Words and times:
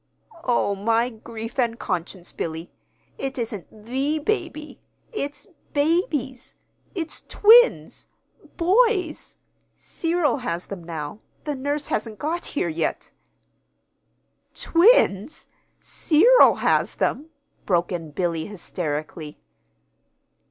"Oh, 0.43 0.73
my 0.73 1.11
grief 1.11 1.59
and 1.59 1.77
conscience, 1.77 2.33
Billy! 2.33 2.71
It 3.19 3.37
isn't 3.37 3.67
the 3.85 4.17
baby. 4.17 4.79
It's 5.13 5.45
babies! 5.73 6.55
It's 6.95 7.21
twins 7.21 8.07
boys. 8.57 9.35
Cyril 9.77 10.37
has 10.37 10.65
them 10.65 10.83
now 10.83 11.19
the 11.43 11.53
nurse 11.53 11.85
hasn't 11.93 12.17
got 12.17 12.47
here 12.57 12.67
yet." 12.67 13.11
"Twins! 14.55 15.45
Cyril 15.79 16.55
has 16.55 16.95
them!" 16.95 17.27
broke 17.67 17.91
in 17.91 18.09
Billy, 18.09 18.47
hysterically. 18.47 19.37